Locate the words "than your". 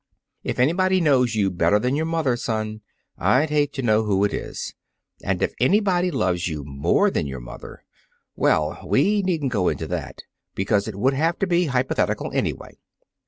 1.77-2.07, 7.11-7.39